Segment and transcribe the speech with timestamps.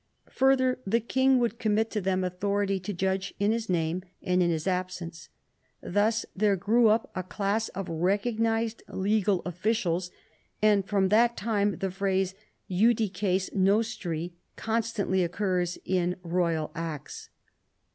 [0.31, 4.49] Further, the king would commit to them authority to judge in his name and in
[4.49, 5.29] his absence.
[5.79, 10.09] Thus there grew up a class of recognised legal officials,
[10.59, 12.33] and from that time the phrase
[12.67, 17.29] judices nostri con stantly occurs in royal acts.